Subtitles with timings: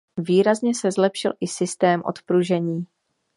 [0.17, 2.87] Výrazně se zlepšil i systém odpružení.